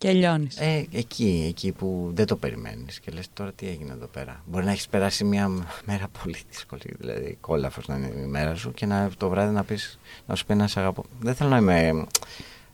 [0.00, 0.56] Και λιώνεις.
[0.60, 4.64] ε, εκεί, εκεί που δεν το περιμένεις και λες τώρα τι έγινε εδώ πέρα μπορεί
[4.64, 5.48] να έχεις περάσει μια
[5.84, 9.64] μέρα πολύ δύσκολη δηλαδή κόλαφος να είναι η μέρα σου και να, το βράδυ να
[9.64, 12.06] πεις να σου πει να σε αγαπώ δεν θέλω να είμαι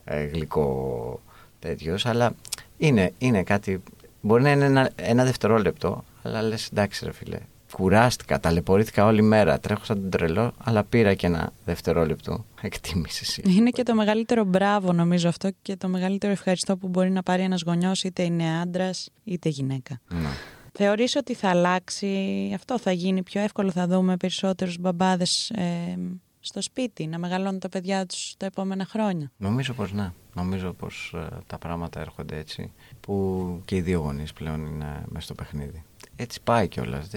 [0.03, 1.21] ε, γλυκό
[1.59, 2.35] τέτοιος αλλά
[2.77, 3.83] είναι, είναι κάτι
[4.21, 7.39] μπορεί να είναι ένα, ένα δευτερόλεπτο αλλά λες εντάξει ρε φίλε
[7.71, 13.41] κουράστηκα, ταλαιπωρήθηκα όλη μέρα τρέχω σαν τον τρελό αλλά πήρα και ένα δευτερόλεπτο εκτίμησης εσύ
[13.45, 17.41] Είναι και το μεγαλύτερο μπράβο νομίζω αυτό και το μεγαλύτερο ευχαριστώ που μπορεί να πάρει
[17.43, 19.99] ένας γονιός είτε είναι άντρας είτε γυναίκα.
[20.09, 20.29] Ναι.
[20.73, 25.97] Θεωρείς ότι θα αλλάξει αυτό, θα γίνει πιο εύκολο, θα δούμε περισσότερους μπαμπάδες ε,
[26.39, 30.11] στο σπίτι, να μεγαλώνουν τα παιδιά τους τα επόμενα χρόνια; Νομίζω πως ναι.
[30.33, 35.25] Νομίζω πως ε, τα πράγματα έρχονται έτσι που και οι δύο γονείς πλέον είναι μέσα
[35.25, 35.83] στο παιχνίδι.
[36.19, 37.07] Έτσι πάει κιόλας.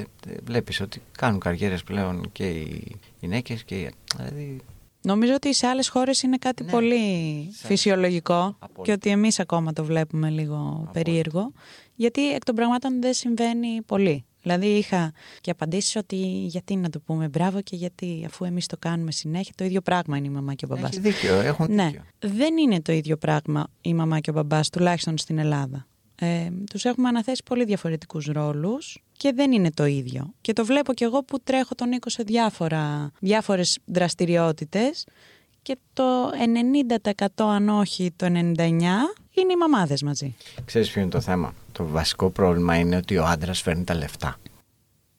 [0.44, 3.90] Βλέπεις ότι κάνουν καριέρες πλέον και οι γυναίκες και οι...
[4.16, 4.60] Δηλαδή,
[5.02, 6.70] Νομίζω ότι σε άλλες χώρες είναι κάτι Ναι.
[6.70, 6.98] πολύ
[7.52, 8.82] Σε- φυσιολογικό Απόλυτα.
[8.82, 11.52] και ότι εμείς ακόμα το βλέπουμε λίγο περίεργο,
[11.94, 14.24] γιατί εκ των πραγμάτων δεν συμβαίνει πολύ.
[14.42, 18.76] Δηλαδή είχα και απαντήσεις ότι γιατί να το πούμε μπράβο και γιατί αφού εμείς το
[18.78, 20.90] κάνουμε συνέχεια το ίδιο πράγμα είναι η μαμά και ο μπαμπάς.
[20.90, 22.02] έχει δίκιο, έχουν Ναι, δίκιο.
[22.18, 25.86] δεν είναι το ίδιο πράγμα η μαμά και ο μπαμπάς, τουλάχιστον στην Ελλάδα.
[26.22, 30.32] Ε, τους έχουμε αναθέσει πολύ διαφορετικούς ρόλους και δεν είναι το ίδιο.
[30.40, 35.06] Και το βλέπω κι εγώ που τρέχω τον Νίκο σε διάφορα, διάφορες δραστηριότητες
[35.62, 36.02] και το
[37.36, 38.30] 90% αν όχι το 99%
[39.34, 40.34] είναι οι μαμάδες μαζί.
[40.64, 44.36] Ξέρεις ποιο είναι το θέμα; Το βασικό πρόβλημα είναι ότι ο άντρας φέρνει τα λεφτά.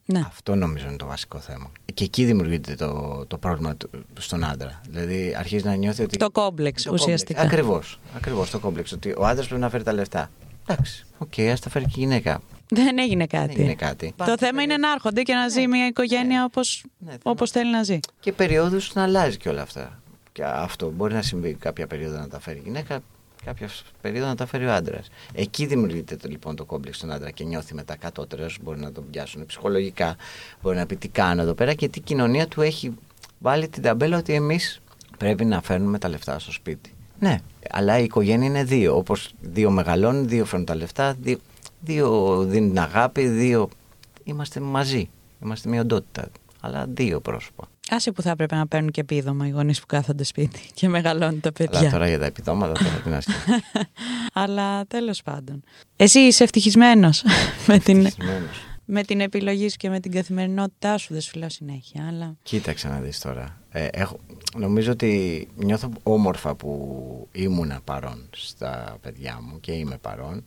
[0.04, 0.20] Ναι.
[0.26, 1.70] Αυτό νομίζω είναι το βασικό θέμα.
[1.94, 4.80] Και εκεί δημιουργείται το, το πρόβλημα του- στον άντρα.
[4.88, 6.16] Δηλαδή αρχίζει να νιώθει ότι.
[6.16, 7.40] Το κόμπλεξ ουσιαστικά.
[7.40, 8.00] Ακριβώς.
[8.16, 8.92] Ακριβώς το κόμπλεξ.
[8.92, 10.30] Ότι ο άντρας πρέπει να φέρει τα λεφτά.
[10.66, 11.04] Εντάξει.
[11.18, 12.42] Οκ, ας τα φέρει και η γυναίκα.
[12.68, 13.54] Δεν έγινε κάτι.
[13.54, 14.14] Δεν είναι κάτι.
[14.16, 17.20] Το θέμα είναι να έρχονται και να ζει μια οικογένεια όπως, Ναι, θέμα.
[17.24, 17.98] όπως θέλει να ζει.
[18.20, 20.02] Και περίοδου να αλλάζει και όλα αυτά.
[20.32, 23.00] Και αυτό μπορεί να συμβεί κάποια περίοδο να τα φέρει η γυναίκα,
[23.44, 23.68] κάποια
[24.00, 25.08] περίοδο να τα φέρει ο άντρας.
[25.34, 29.10] Εκεί δημιουργείται το, λοιπόν το κόμπλεξ στον άντρα και νιώθει μετά κατώτερο, μπορεί να τον
[29.10, 30.16] πιάσουν ψυχολογικά,
[30.62, 32.94] μπορεί να πει τι κάνω εδώ πέρα και τι κοινωνία του έχει
[33.38, 34.80] βάλει την ταμπέλα ότι εμείς
[35.18, 36.94] πρέπει να φέρνουμε τα λεφτά στο σπίτι.
[37.22, 37.38] Ναι,
[37.70, 38.96] αλλά η οικογένεια είναι δύο.
[38.96, 41.38] Όπως δύο μεγαλώνουν, δύο φέρνουν τα λεφτά, δύο,
[41.80, 43.68] δύο δίνουν την αγάπη, δύο.
[44.24, 45.08] Είμαστε μαζί.
[45.42, 46.28] Είμαστε μια οντότητα.
[46.60, 47.68] Αλλά δύο πρόσωπα.
[47.90, 51.40] Άσε που θα έπρεπε να παίρνουν και επίδομα οι γονείς που κάθονται σπίτι και μεγαλώνουν
[51.40, 51.78] τα παιδιά.
[51.78, 53.60] Αλλά τώρα για τα επιδόματα τώρα τι να σκέφτομαι.
[54.42, 55.62] Αλλά τέλος πάντων.
[55.96, 57.24] Εσύ είσαι ευτυχισμένος
[57.66, 58.56] με, την, Ευτυχισμένος.
[58.94, 61.12] Με την επιλογή σου και με την καθημερινότητά σου.
[61.12, 62.36] Δεν σου λέω συνέχεια, αλλά...
[62.42, 63.60] Κοίταξε να δεις τώρα.
[63.70, 64.18] Ε, έχω,
[64.56, 70.44] νομίζω ότι νιώθω όμορφα που ήμουνα παρόν στα παιδιά μου και είμαι παρόν.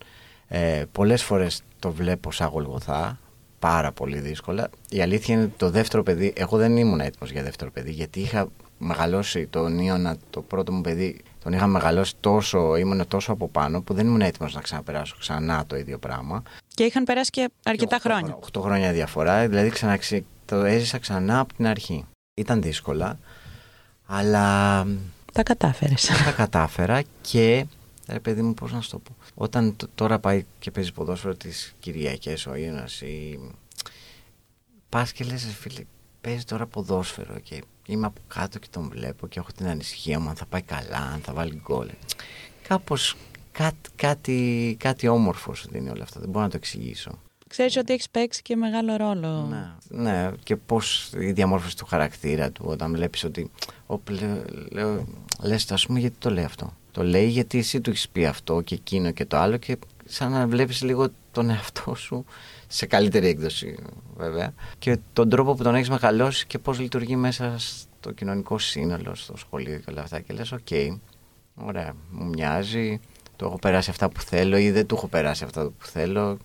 [0.48, 3.20] Ε, πολλές φορές το βλέπω σαν γολγοθά,
[3.60, 4.70] πάρα πολύ δύσκολα.
[4.90, 8.20] Η αλήθεια είναι ότι το δεύτερο παιδί, εγώ δεν ήμουν έτοιμος για δεύτερο παιδί, γιατί
[8.20, 13.48] είχα μεγαλώσει τον Ιωνα, το πρώτο μου παιδί, τον είχα μεγαλώσει τόσο, ήμουν τόσο από
[13.50, 16.44] πάνω που δεν ήμουν έτοιμος να ξαναπεράσω ξανά το ίδιο πράγμα.
[16.68, 18.28] Και είχαν περάσει και αρκετά Και οχτώ χρόνια.
[18.28, 20.24] χρό- οχτώ χρόνια διαφορά, δηλαδή ξαναξε...
[20.46, 22.06] το έζησα ξανά από την αρχή.
[22.34, 23.20] Ήταν δύσκολα,
[24.06, 24.84] αλλά
[25.34, 26.06] Τα κατάφερες.
[26.26, 27.66] τα κατάφερα και,
[28.08, 31.36] ρε παιδί μου, πώς να σου το πω, όταν τ- τώρα πάει και παίζει ποδόσφαιρο
[31.36, 33.40] τις Κυριακές ο Ιωνας ή
[34.90, 35.82] πας και λες, ρε φίλε,
[36.26, 40.30] παίζει τώρα ποδόσφαιρο και είμαι από κάτω και τον βλέπω και έχω την ανησυχία μου
[40.30, 41.90] αν θα πάει καλά, αν θα βάλει γκολ.
[42.68, 43.16] Κάπως
[43.52, 47.12] κάτι, κάτι, κάτι όμορφο σου δίνει όλο αυτό, δεν μπορώ να το εξηγήσω.
[47.48, 49.48] ξέρεις ότι έχεις παίξει και μεγάλο ρόλο.
[49.50, 53.52] Ναι, ναι, και πώς η διαμόρφωση του χαρακτήρα του όταν βλέπεις ότι
[53.88, 55.06] ο, λέ, λέω,
[55.42, 56.74] λες ας πούμε γιατί το λέει αυτό.
[56.92, 60.32] Το λέει γιατί εσύ του έχεις πει αυτό και εκείνο και το άλλο και σαν
[60.32, 62.26] να βλέπεις λίγο τον εαυτό σου
[62.76, 63.76] σε καλύτερη έκδοση
[64.18, 69.16] βέβαια και τον τρόπο που τον έχεις μεγαλώσει και πώς λειτουργεί μέσα στο κοινωνικό σύνολο,
[69.16, 70.98] στο σχολείο και όλα αυτά και λες OK, okay,
[71.56, 73.00] ωραία, μου μοιάζει,
[73.36, 76.38] του έχω περάσει αυτά που θέλω ή δεν του έχω περάσει αυτά που θέλω.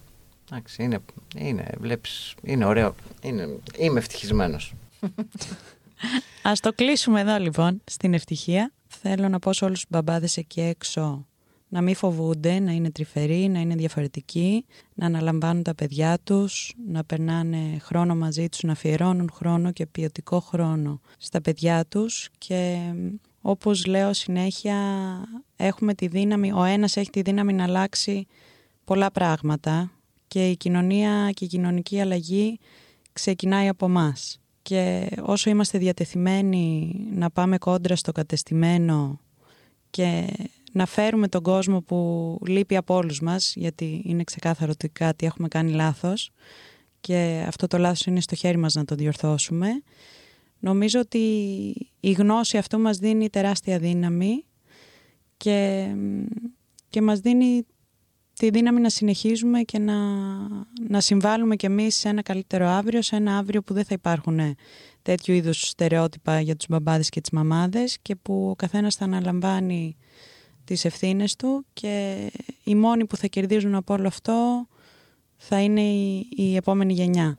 [0.51, 0.99] Εντάξει, είναι,
[1.37, 4.75] είναι, βλέπεις, είναι ωραίο, είναι, είμαι ευτυχισμένος.
[6.43, 8.73] Ας το κλείσουμε εδώ λοιπόν, στην ευτυχία.
[8.87, 11.27] Θέλω να πω σε όλους τους μπαμπάδες εκεί έξω
[11.73, 17.05] να μην φοβούνται, να είναι τρυφεροί, να είναι διαφορετικοί, να αναλαμβάνουν τα παιδιά τους, να
[17.05, 22.79] περνάνε χρόνο μαζί τους, να αφιερώνουν χρόνο και ποιοτικό χρόνο στα παιδιά τους και
[23.41, 24.77] όπως λέω συνέχεια
[25.57, 28.27] έχουμε τη δύναμη, ο ένας έχει τη δύναμη να αλλάξει
[28.85, 29.91] πολλά πράγματα
[30.29, 32.59] και η κοινωνία και η κοινωνική αλλαγή
[33.13, 34.41] ξεκινάει από μας.
[34.63, 39.21] Και όσο είμαστε διατεθειμένοι να πάμε κόντρα στο κατεστημένο
[39.91, 40.27] και
[40.73, 45.49] να φέρουμε τον κόσμο που λείπει από όλους μας, γιατί είναι ξεκάθαρο ότι κάτι έχουμε
[45.49, 46.31] κάνει λάθος
[47.01, 49.69] και αυτό το λάθος είναι στο χέρι μας να το διορθώσουμε.
[50.59, 51.19] Νομίζω ότι
[52.01, 54.45] η γνώση αυτό μας δίνει τεράστια δύναμη
[55.37, 55.89] και,
[56.89, 57.67] και μας δίνει
[58.41, 59.95] τη δύναμη να συνεχίζουμε και να,
[60.89, 64.41] να συμβάλλουμε κι εμείς σε ένα καλύτερο αύριο, σε ένα αύριο που δεν θα υπάρχουν
[65.03, 69.97] τέτοιου είδους στερεότυπα για τους μπαμπάδες και τις μαμάδες και που ο καθένας θα αναλαμβάνει
[70.75, 72.17] τις ευθύνες του και
[72.65, 74.67] οι μόνοι που θα κερδίζουν από όλο αυτό
[75.37, 77.37] θα είναι η, η επόμενη γενιά.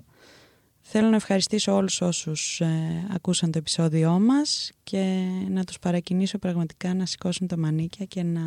[0.82, 6.94] Θέλω να ευχαριστήσω όλους όσους ε, ακούσαν το επεισόδιό μας και να τους παρακινήσω πραγματικά
[6.94, 8.42] να σηκώσουν τα μανίκια και να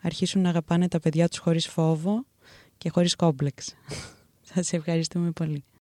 [0.00, 2.24] αρχίσουν να αγαπάνε τα παιδιά τους χωρίς φόβο
[2.78, 3.74] και χωρίς κόμπλεξ.
[4.54, 5.64] Σας ευχαριστούμε πολύ.